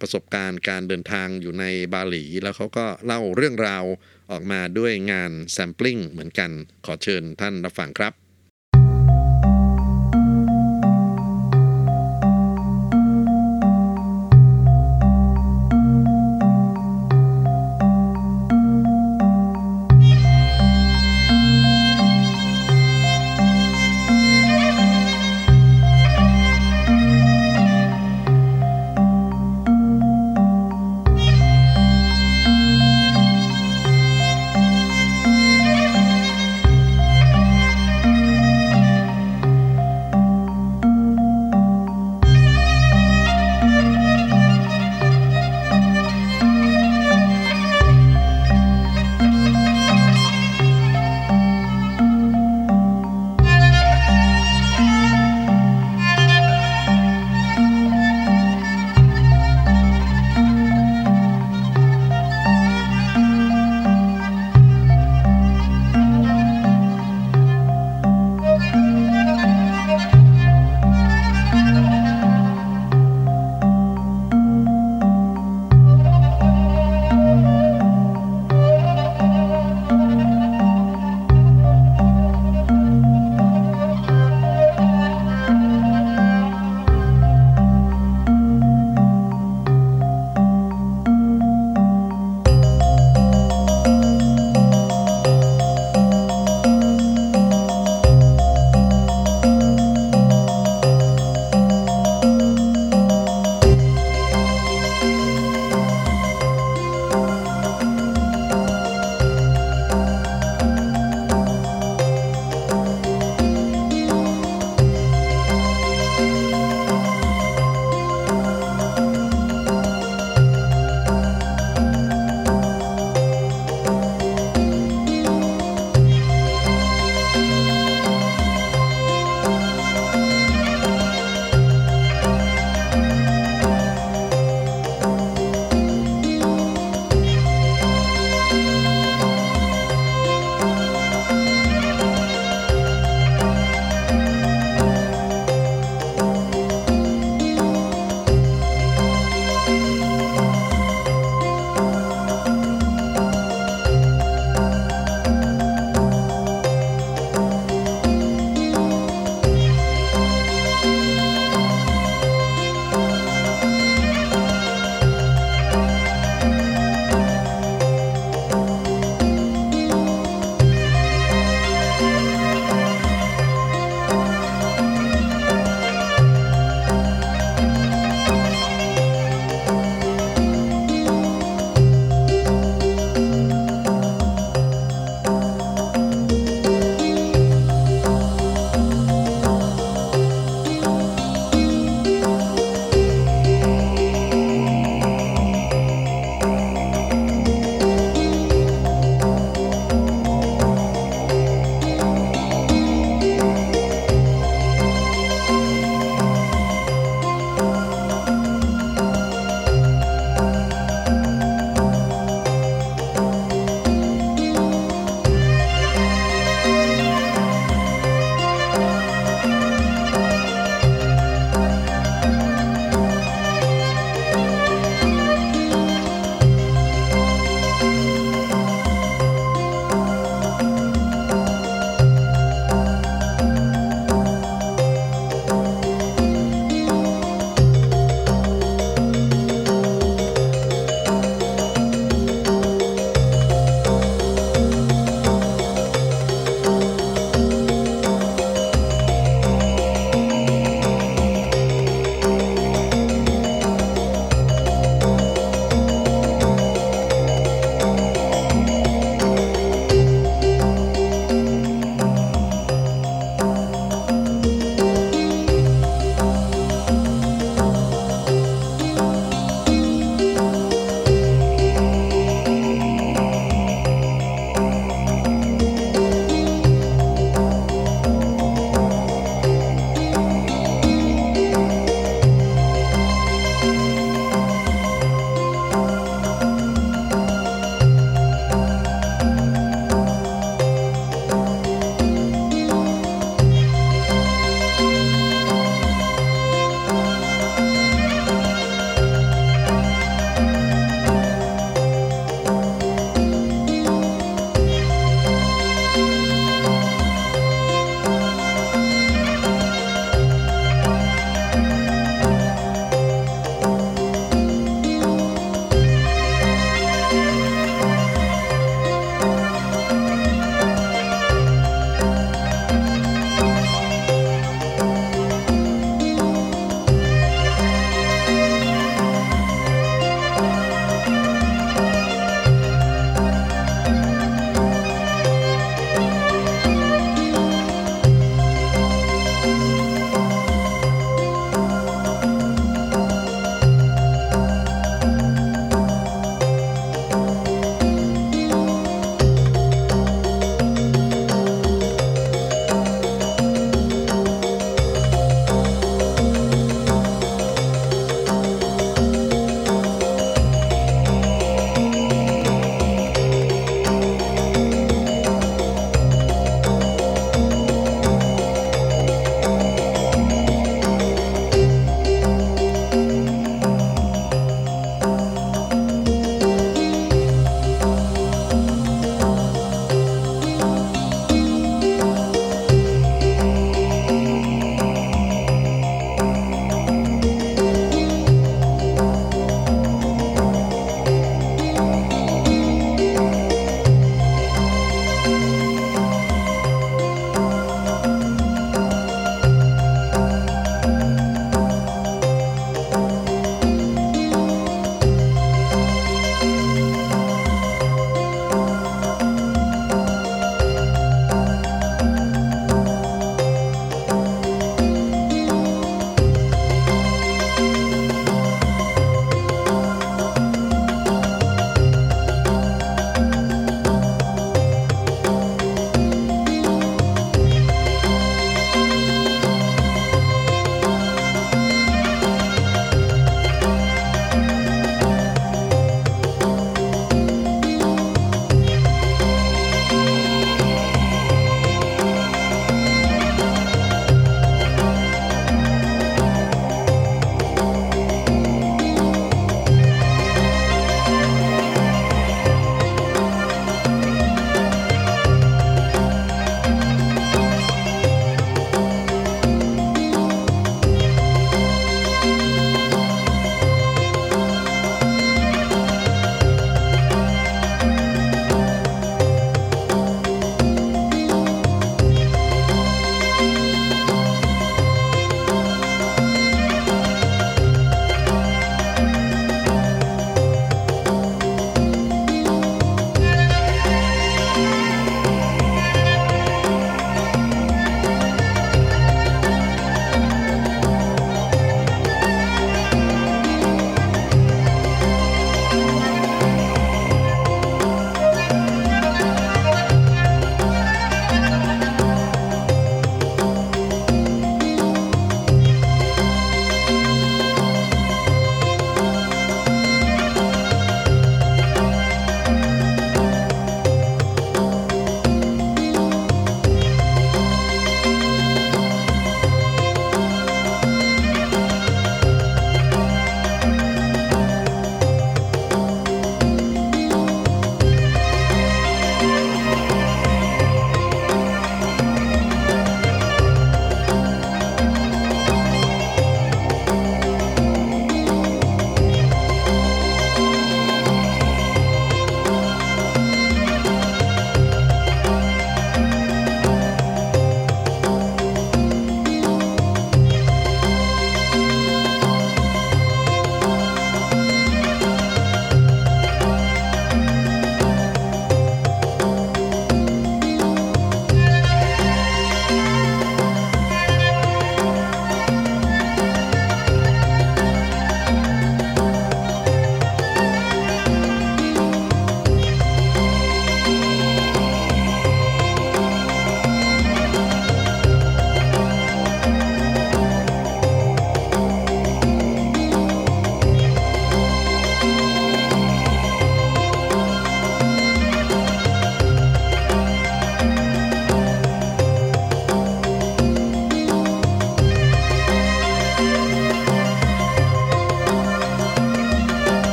[0.00, 3.84] ประสบการณ์การเดินทางอยู่ในบาหลี แล้วเขาก็เล่าเรื่องราว
[4.30, 6.50] ออกมาด้วยงานแซมปลิ้งเหมือนกัน
[6.86, 8.12] ขอเชิญท่านรับฟังครับ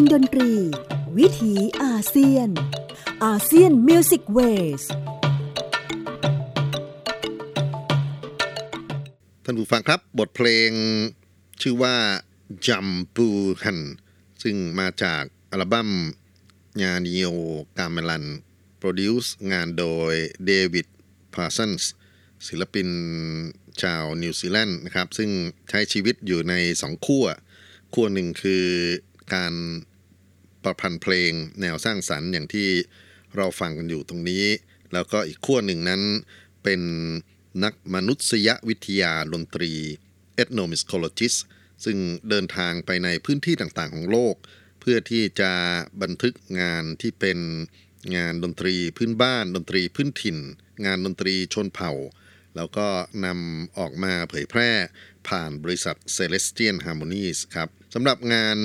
[0.00, 0.52] งดนตรี
[1.18, 2.48] วิถีอาเซียน
[3.24, 4.82] ASEAN Music Ways
[9.44, 10.70] ท่านผู้ฟังครับบทเพลง
[11.62, 11.96] ชื่อว่า
[12.66, 13.26] จัมปู
[13.62, 13.80] ฮัน
[14.42, 15.90] ซึ่งมาจากอัลบั้ม
[16.82, 18.24] Ngaio Gamelan
[18.78, 20.14] produce งานโดย
[20.46, 20.86] เดวิด
[21.34, 21.92] พาร์ซันส์
[22.46, 22.88] ศิลปิน
[23.82, 25.30] ชาวนิวซีแลนด์นะครับ ซึ่ง
[25.70, 27.26] ใช้ชีวิตอยู่ในสองขั้ว
[27.94, 28.64] ขั้วหนึ่งคือ
[29.34, 29.54] การ
[30.64, 32.68] ประพันธ์เพลงแนวสร้างสรรค์อย่างที่
[33.36, 34.44] เราฟังกันอยู่ตรงนี้
[34.92, 36.02] แล้วก็อีกขั้วหนึ่งนั้น
[36.62, 36.80] เป็น
[37.64, 39.72] นักมนุษยวิทยาดนตรี
[40.42, 41.38] ethnomusicologist
[41.84, 41.98] ซึ่ง
[42.28, 44.34] เดินทางไปในพื้นที่ต่างๆของโลก
[44.80, 45.52] เพื่อที่จะ
[46.02, 47.38] บันทึกงานที่เป็น
[48.16, 50.38] งานดนตรีพื้นบ้าน ดนตรีพื้นถิ่น
[50.86, 51.92] งานดนตรีชนเผ่า
[52.56, 52.86] แล้วก็
[53.24, 54.70] นำออกมาเผยแพร่
[55.28, 57.68] ผ่านบริษัท Celestian Harmonies ครับ
[57.98, 58.58] สำหรับงาน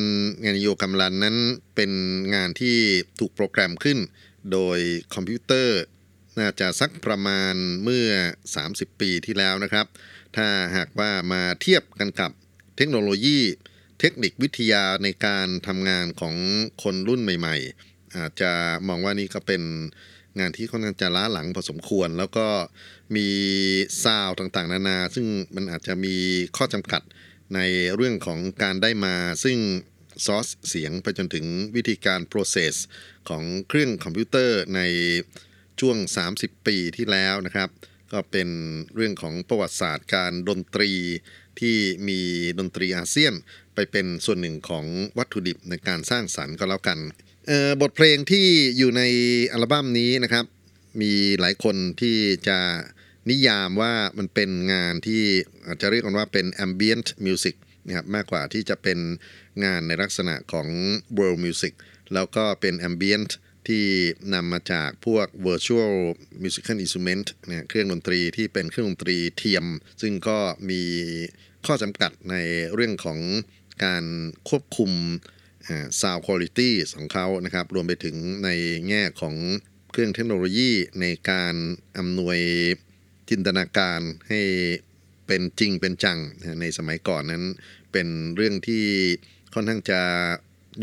[0.44, 1.38] งานโยกำลันนั้น
[1.76, 1.92] เป็น
[2.36, 2.78] งานที่
[3.20, 4.00] ถูกโปรแกรมขึ้น
[4.52, 4.80] โดย
[5.14, 5.80] คอมพิวเตอร์
[6.40, 7.54] น่าจะสักประมาณ
[7.84, 8.08] เมื่อ
[8.56, 9.86] 30 ปีที่แล้วนะครับ
[10.36, 12.32] ถ้าหากว่ามาเทียบกันกับ
[12.78, 13.40] เทคโนโลยี
[14.00, 16.36] เทคนิควิทยาในการทำงานของ
[16.84, 17.56] คนรุ่นใหม่
[17.88, 18.52] ๆ อาจจะ
[18.88, 19.64] มองว่านี่ก็เป็น
[20.40, 22.48] งานที่ค่อนข้างจะล้าหลังพอสมควร แล้วก็
[23.16, 23.28] มี
[24.04, 25.26] ซาวต่างๆ นานา ซึ่ง
[25.56, 26.16] มันอาจจะมี
[26.58, 27.04] ข้อจำกัด
[27.56, 27.60] ใน
[27.96, 29.60] เรื่องของการได้มาซึ่ง
[30.26, 31.46] ซอสเสียงไปจนถึง
[31.76, 32.76] วิธีการ process
[33.30, 34.82] ของเครื่องคอมพิวเตอร์ใน
[35.80, 35.98] ช่วง
[36.34, 37.70] 30 ปีที่แล้วนะครับ
[38.12, 38.50] ก็เป็น
[38.96, 40.92] เรื่องของประวัติศาสตร์การดนตรี
[41.60, 41.76] ที่
[42.08, 42.20] มี
[42.60, 43.34] ดนตรีอาเซียน
[43.76, 44.86] ไปเป็นส่วนหนึ่งของ
[45.18, 47.00] วัตถุดิบในการสร้างสรรค์ก็แล้วกัน
[47.82, 48.48] บทเพลงที่
[48.78, 49.04] อยู่ใน
[49.52, 50.46] อัลบั้มนี้นะครับ
[51.02, 52.60] มีหลายคนที่จะ
[53.30, 55.24] นิยามว่ามันเป็นงานที่
[55.66, 57.56] อาจจะเรียกกันว่าเป็น ambient music
[57.86, 59.00] นะครับมากกว่าที่จะเป็น
[59.64, 60.68] งานในลักษณะของ
[61.18, 61.74] world music
[62.14, 63.32] แล้วก็เป็น ambient
[63.68, 63.86] ที่
[64.34, 65.94] นำมาจากพวก virtual
[66.44, 69.66] musical instrument นะเครื่องดนตรีที่เป็นเครื่องดนตรีเทียม
[70.02, 70.84] ซึ่งก็มี
[71.66, 72.36] ข้อจำกัดใน
[72.74, 73.20] เรื่องของ
[73.86, 74.04] การ
[74.50, 74.92] ควบคุม
[76.00, 78.50] sound quality ของเขานะครับ รวมไปถึงใน
[78.88, 79.36] แง่ของ
[79.92, 81.56] เครื่องเทคโนโลยีในการ
[81.98, 82.40] อำนวย
[83.32, 84.42] จินตนาการให้
[85.28, 86.20] เป็นจริงเป็นจัง
[86.62, 87.44] ในสมัยก่อนนั้น
[87.92, 88.86] เป็นเรื่องที่
[89.54, 90.02] ค่อนข้างจะ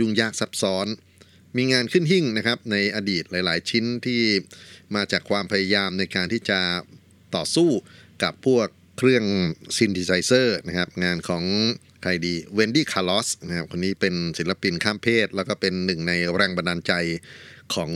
[0.01, 0.87] ยุ่งยากซับซ้อน
[1.57, 4.23] มีงานขึ้นหิ่งนะครับในอดีตหลาย ๆ ชิ้นที่
[4.95, 6.61] มาจากความพยายามในการที่จะ
[7.37, 7.71] ต่อสู้
[8.23, 8.67] กับพวก
[8.99, 9.25] เครื่อง
[9.77, 11.45] synthesizer นะครับงานของ
[12.03, 16.93] ใครดีเวนดี้คาร์ลอสนะครับคนนี้เป็นศิลปินข้ามเพศ แล้วก็เป็นหนึ่งในแรงบันดาลใจ
[17.75, 17.91] ของ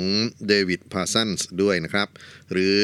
[0.49, 2.09] เดวิดพาร์ซันส์ด้วยนะครับ
[2.53, 2.81] หรือ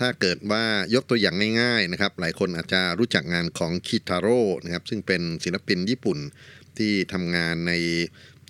[0.00, 0.64] ถ้าเกิดว่า
[0.94, 6.18] ยกตัวอย่างง่ายๆนะครับ หลายคนอาจจะรู้จักงานของคิทาโร่นะครับซึ่งเป็นศิลปินญี่ปุ่น
[6.78, 7.72] ที่ทำงานใน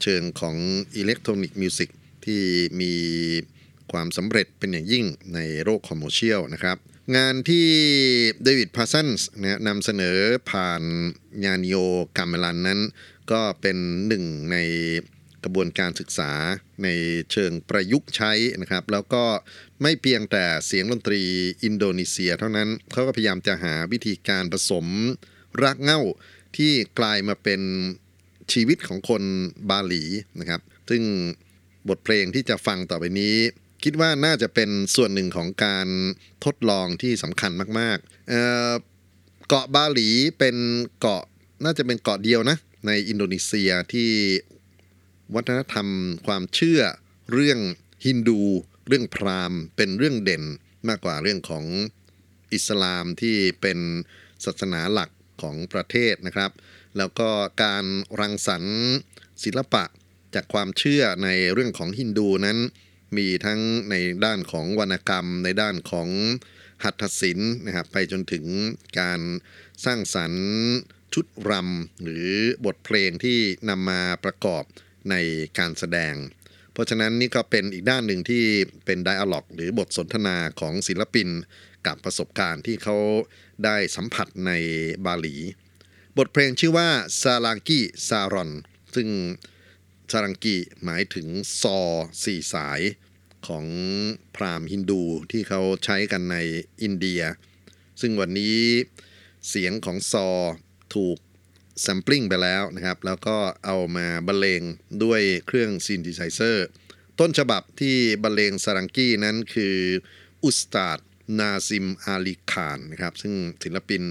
[0.03, 0.57] เชิงของ
[0.97, 1.90] electronic music
[2.24, 2.43] ที่
[2.80, 2.95] มี
[3.93, 5.05] ความสำเร็จเป็นอย่างยิ่ง
[5.35, 6.76] ในโลก commercial นะครับ
[7.16, 7.68] งานที่
[8.43, 9.28] เดวิดพาร์ซันส์
[9.66, 10.18] นำเสนอ
[10.51, 10.83] ผ่าน
[11.45, 12.80] งาน Ngaio Gamelan นั้น
[13.33, 13.76] ก็เป็น
[14.07, 14.57] หนึ่งใน
[15.45, 16.32] กระบวนการศึกษา
[16.82, 16.88] ใน
[17.32, 19.24] เชิงประยุกต์ใช้นะครับ แล้วก็
[19.82, 21.22] ไม่เพียงแต่เสียงดนตรี
[21.64, 24.86] อินโดนีเซีย เท่านั้นเขาก็พยายามจะหาวิธีการผสม
[25.64, 26.01] รากเหง้า
[26.57, 27.61] ที่กลายมาเป็น
[28.53, 29.22] ชีวิตของคน
[29.70, 30.05] บาหลี
[30.40, 31.03] นะครับ ซึ่ง
[31.88, 33.36] บทเพลงที่จะฟังต่อไปนี้
[33.84, 35.88] คิดว่าน่าจะเป็นส่วนหนึ่งของการ
[36.45, 40.57] ทดลองที่สำคัญมากๆเเกาะบาหลีเป็น
[41.01, 41.22] เกาะ
[41.64, 44.11] น่าจะเป็นเกาะเดียวนะในอินโดนีเซียที่
[45.35, 45.89] วัฒนธรรม
[46.27, 46.81] ความเชื่อ
[47.33, 47.59] เรื่อง
[48.07, 48.41] ฮินดู
[48.89, 50.45] เรื่องพราหมณ์ เป็นเรื่องเด่น
[50.89, 51.64] มากกว่าเรื่องของ
[52.53, 53.79] อิสลามที่เป็น
[54.45, 55.11] ศาสนาหลัก
[55.43, 56.51] ของประเทศนะครับ
[56.97, 57.31] แล้วก็
[57.64, 57.85] การ
[58.20, 58.81] รังสรรค์
[59.45, 59.85] ศิลปะ
[60.35, 62.59] จากความเชื่อในเรื่องของฮินดูนั้น
[63.16, 63.61] มีทั้ง
[63.91, 63.95] ใน
[64.25, 66.09] ด้านของวรรณกรรม ในด้านของ
[66.85, 68.45] หัตถศิลป์นะครับไปจนถึง
[69.01, 69.20] การ
[69.85, 70.47] สร้างสรรค์
[71.14, 72.27] ชุดรำหรือ
[72.64, 74.64] บทเพลงที่นำมาประกอบ
[75.11, 75.14] ใน
[75.59, 76.14] การแสดง
[76.72, 78.44] เพราะฉะนั้นนี่ก็เป็นอีกด้านหนึ่งที่
[78.84, 81.28] เป็นไดอะล็อกหรือบทสนทนาของศิลปิน
[81.86, 82.96] กับประสบการณ์ที่เขา
[83.64, 84.53] ได้สัมผัสใน
[85.07, 85.36] บาหลี
[86.18, 86.88] บทเพลงชื่อว่า
[87.20, 88.50] ซาลังกีซารอน
[88.94, 89.09] ซึ่ง
[90.12, 91.26] ซาลังกีหมายถึง
[91.61, 91.78] ซอ
[92.24, 92.80] สี่สาย
[93.46, 93.66] ของ
[94.36, 96.36] พราหมณ์ฮินดูที่เขาใช้กันใน
[96.82, 97.22] อินเดีย
[98.00, 98.59] ซึ่งวันนี้
[99.48, 100.28] เสียงของซอ
[100.94, 101.18] ถูก
[101.83, 104.62] แซมปลิ้งไปแล้วนะครับ แล้วก็เอามาบรรเลง
[105.05, 106.66] ด้วยเครื่องซินธิไซเซอร์
[107.20, 109.76] ต้นฉบับที่บรรเลงซารังกี้นั้นคือ
[110.45, 110.99] อุสตาด
[111.39, 114.03] นาซิมอาลีคานนะครับซึ่งศิลปิน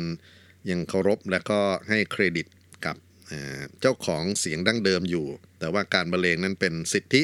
[0.69, 2.47] ยังเคารพและก็ให้เครดิต
[2.86, 2.95] กับ
[3.82, 5.26] เจ้าของเสียงดั้งเดิมอยู่
[5.59, 7.22] แต่ว่าการบรรเลงนั้นเป็นสิทธิ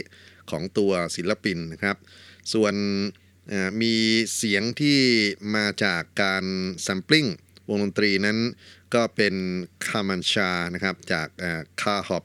[0.52, 1.98] ของตัวศิลปินนะครับ
[2.54, 2.74] ส่วน
[3.82, 3.94] มี
[4.38, 5.00] เสียงที่
[5.56, 6.46] มาจากการ
[6.86, 7.28] ซัมปลิ้ง
[7.70, 8.38] วงดนตรีนั้น
[8.94, 9.36] ก็เป็น
[9.88, 11.28] คามันชานะครับจาก
[11.82, 12.24] คาฮอบ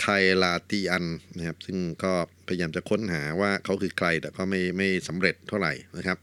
[0.00, 0.06] ไค
[0.42, 2.12] ลาตีอันนะครับซึ่งก็
[2.46, 6.18] พยายามจะค้นหาว่าเขาคือใครแต่ก็ไม่ไม่สำเร็จเท่าไหร่นะครับ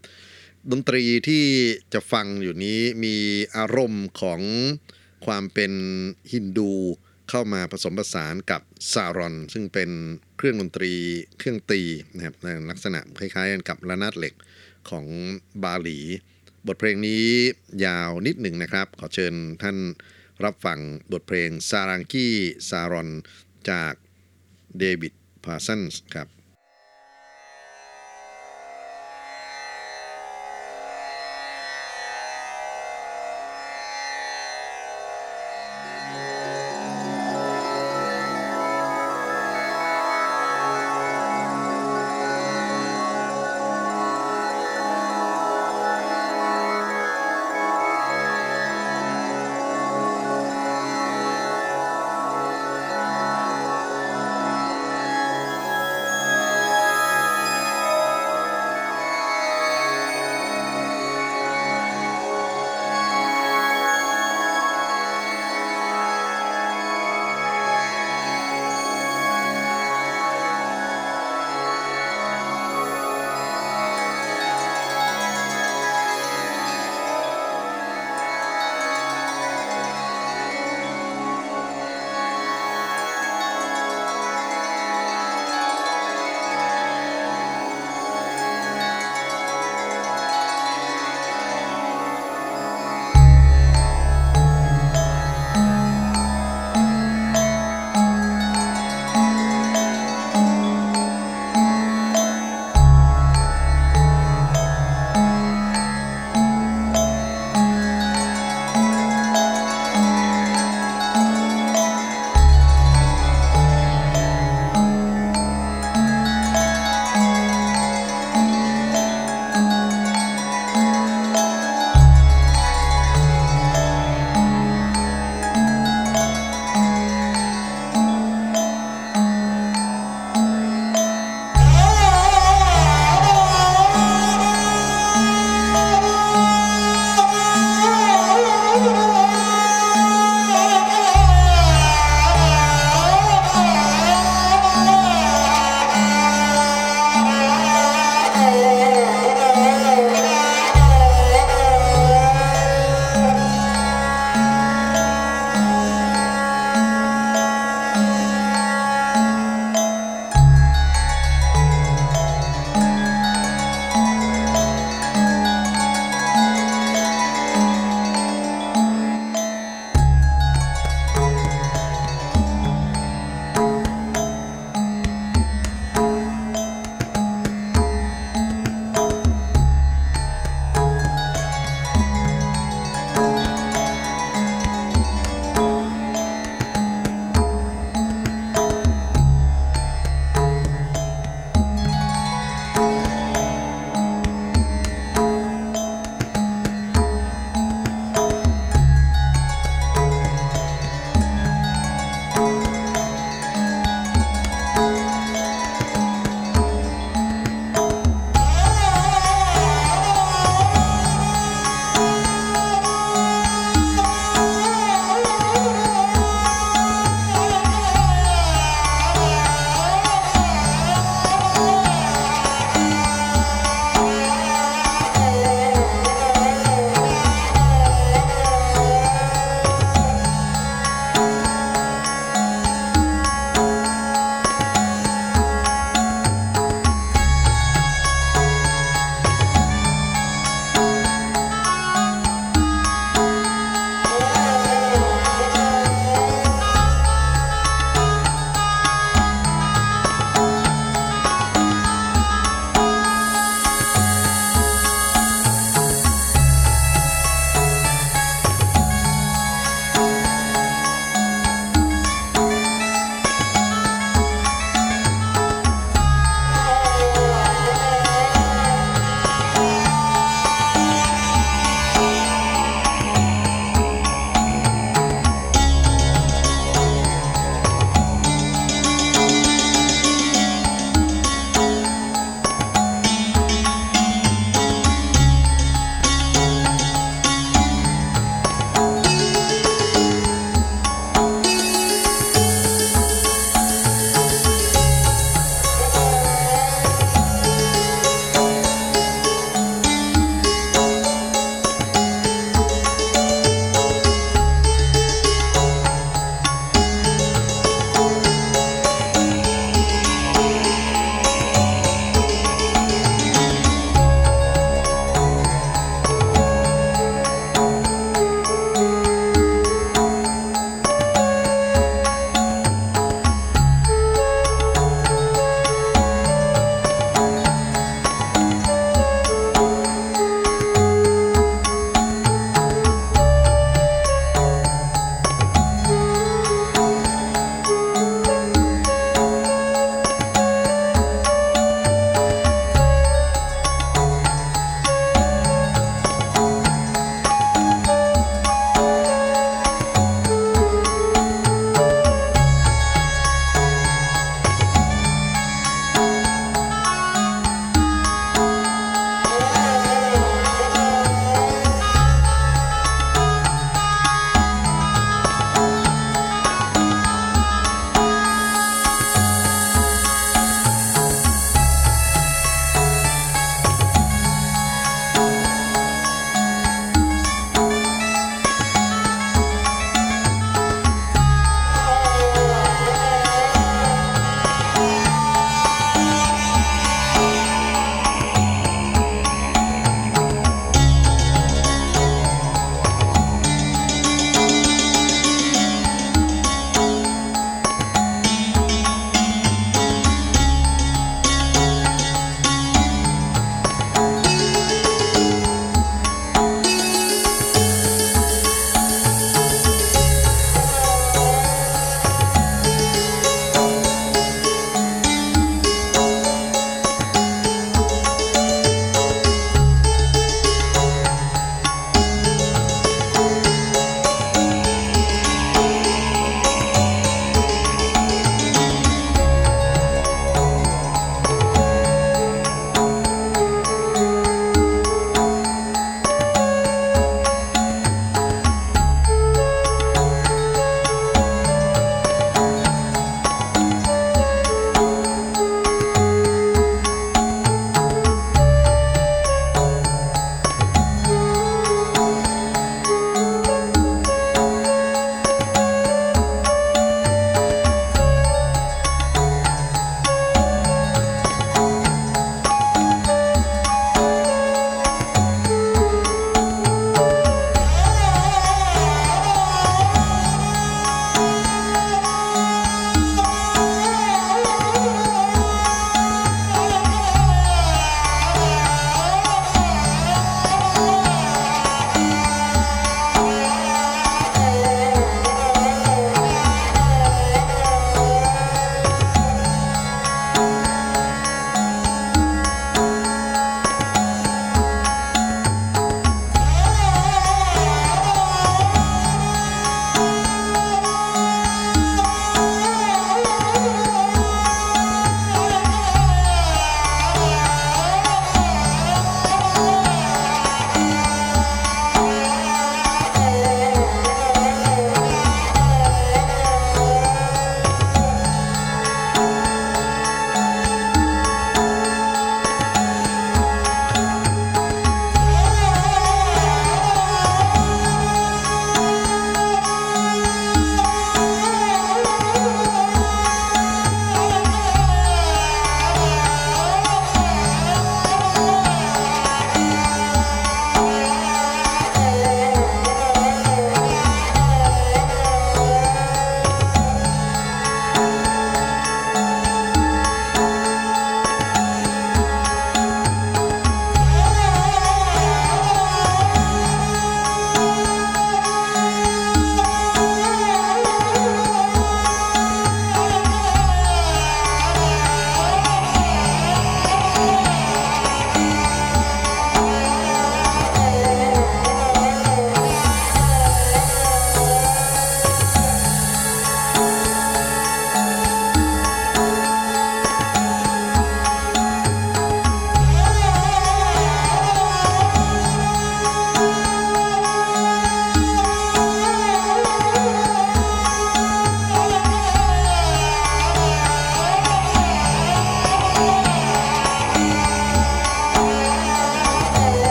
[0.71, 1.45] ดนตรีที่
[1.93, 3.15] จะฟังอยู่นี้มี
[3.57, 4.41] อารมณ์ของ
[5.25, 5.73] ความเป็น
[6.33, 6.71] ฮินดู
[7.29, 8.61] เข้ามาผสมผสานกับ
[8.93, 9.89] ซารอน ซึ่งเป็น
[10.37, 10.93] เครื่องดนตรี
[11.37, 11.81] เครื่องตี
[12.15, 14.33] นะครับในลักษณะคล้ายๆกันกับระนาดเหล็ก
[14.89, 15.05] ของ
[15.63, 15.99] บาหลี
[16.67, 17.25] บทเพลงนี้
[17.85, 19.77] ยาวนิดหนึ่งนะครับ ขอเชิญท่าน
[20.43, 20.79] รับฟัง
[21.11, 22.35] บทเพลงซารังกี้
[22.69, 23.09] ซารอน
[23.69, 23.93] จาก
[24.79, 26.27] เดวิดพาร์ซันส์ครับ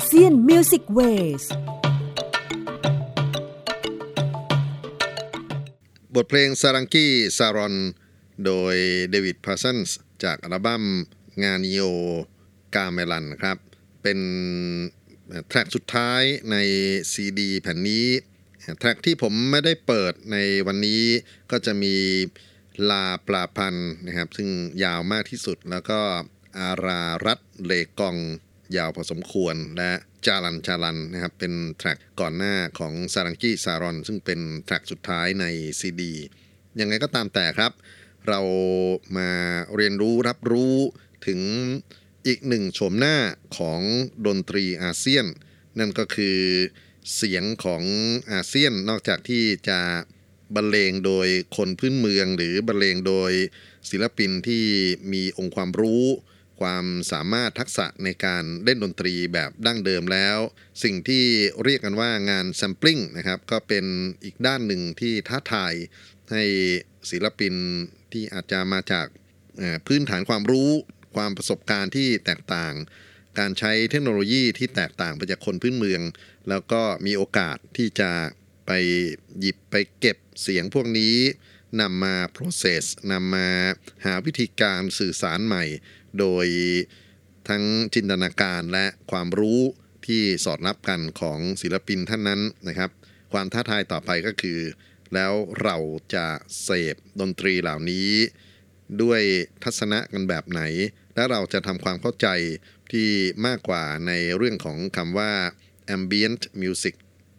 [0.00, 1.44] ASEAN Music Ways
[6.14, 7.74] บทเพลงซารังกี้ซารอน
[8.46, 8.76] โดย
[9.10, 10.84] เดวิดพาร์ซันส์จากอัลบั้ม
[11.42, 13.58] Ngaio Gamelan ครับ
[14.02, 14.18] เป็น
[15.48, 16.56] track สุดท้ายใน
[17.12, 18.06] ซีดีแผ่นนี้
[18.78, 20.36] track ที่ผมไม่ได้เปิดใน
[20.66, 21.02] วันนี้
[21.50, 21.94] ก็จะมี
[22.90, 23.74] ลาปลาพัน
[24.06, 24.48] นะครับ ซึ่ง
[24.84, 26.00] ยาวมากที่สุดแล้วก็
[26.58, 28.16] อารารัตเลกอง
[28.76, 29.90] ยาวพอสมควร และ
[30.26, 35.44] จารันจารันนะครับเป็นแทร็กก่อนหน้าของซารังกี้ซารอน ซึ่งเป็นแทร็กสุดท้ายใน
[35.80, 36.14] ซีดี
[36.80, 37.72] ยังไงก็ตามแต่ครับ
[38.28, 38.40] เรา
[39.16, 39.30] มา
[39.76, 40.76] เรียนรู้รับรู้
[41.26, 41.40] ถึง
[42.26, 43.16] อีกหนึ่งโฉมหน้า
[43.58, 43.80] ของ
[44.26, 45.26] ดนตรีอาเซียน
[45.78, 46.38] นั่นก็คือ
[47.16, 47.82] เสียงของ
[48.32, 49.80] อาเซียนนอกจากที่จะ
[50.54, 53.32] บรรเลงโดยคนพื้นเมือง หรือบรรเลงโดย
[53.90, 54.64] ศิลปินที่
[55.12, 56.04] มีองค์ความรู้
[56.60, 60.38] ความสามารถทักษะในการเล่นดนตรีแบบดั้งเดิมแล้ว
[60.82, 61.24] สิ่งที่
[61.64, 63.84] เรียกกันว่างานแซมปลิ้งนะครับก็เป็น
[64.24, 65.74] อีกด้านหนึ่งที่ท้าทาย
[66.32, 66.44] ให้
[67.10, 67.54] ศิลปิน
[68.12, 69.06] ที่อาจจะมาจาก
[69.86, 70.70] พื้นฐานความรู้
[71.16, 72.74] ความประสบการณ์ที่แตกต่าง
[73.38, 76.02] การใช้เทคโนโลยีที่แตกต่างไปจากคนพื้นเมือง
[76.48, 78.10] แล้วก็มีโอกาสที่จะ
[78.66, 78.72] ไป
[79.40, 81.16] หยิบไปเก็บเสียงพวกนี้
[81.80, 83.48] นำมา process นำมา
[84.04, 85.64] หาวิธีการสื่อสารใหม่
[86.20, 86.46] โดย
[87.48, 87.62] ทั้ง
[87.94, 89.60] จินตนาการและความรู้
[90.06, 92.90] ที่สอดรับกันของศิลปินท่านนั้นนะครับ
[93.32, 94.58] ความท้าทายต่อไปก็คือ
[95.14, 95.76] แล้วเรา
[96.14, 96.26] จะ
[96.62, 98.10] เสพดนตรีเหล่านี้
[99.02, 99.22] ด้วย
[99.64, 100.62] ทัศนะกันแบบไหน
[101.14, 102.28] และเราจะทำความเข้าใจ
[102.92, 103.08] ที่
[103.46, 105.32] มากกว่าในเรื่องของคำว่า
[105.96, 106.94] ambient music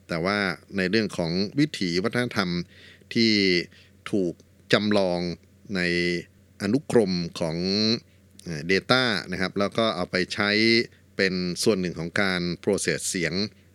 [0.08, 0.40] แต่ว่า
[0.78, 2.50] ในเรื่องของวิถีวัฒนธรรม
[3.14, 3.32] ที่
[4.12, 4.34] ถูก
[4.74, 5.20] จำลอง
[5.76, 5.82] ใน
[6.62, 7.58] อนุกรมของ
[8.72, 10.50] Data นะครับแล้วก็เอาไปใช้
[11.18, 11.34] เป็น
[11.64, 13.34] ส่วนหนึ่งของการ process เสียง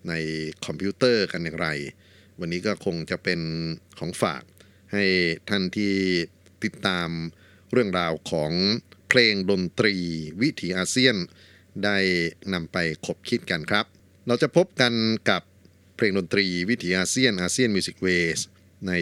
[0.08, 0.14] ใน
[0.66, 1.68] คอมพิวเตอร์กันอย่างไร
[2.40, 3.40] วันนี้ก็คงจะเป็น
[3.98, 4.42] ของฝาก
[4.92, 5.04] ให้
[5.48, 5.94] ท่านที่
[6.64, 7.08] ติดตาม
[7.72, 8.52] เรื่องราวของ
[9.08, 9.96] เพลงดนตรี
[10.42, 11.16] วิถีอาเซียน
[11.84, 11.98] ได้
[12.52, 13.86] นำไปขบคิดกันครับ
[14.26, 14.92] เราจะพบกัน
[15.30, 15.42] กับ
[15.96, 18.38] เพลงดนตรีวิถีอาเซียน ASEAN Music Ways
[18.88, 18.92] ใน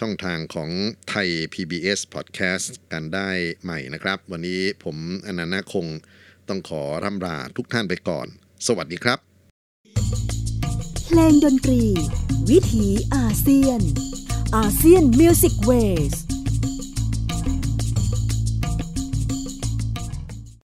[0.00, 0.70] ช่องทางของ
[1.08, 3.30] ไทย PBS Podcast กันได้
[3.64, 5.86] ใหม่นะครับ วันนี้ผมอนันต์คง
[6.48, 8.26] ต้องขอร่ำลาทุกท่านไปก่อน
[8.66, 9.18] สวัสดีครับ
[11.06, 11.82] เพลงดนตรี
[12.50, 13.80] วิถีอาเซียน
[14.56, 15.70] ASEAN Music Way
[16.12, 16.14] ส